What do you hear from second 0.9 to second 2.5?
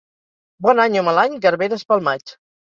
o mal any, garberes pel maig.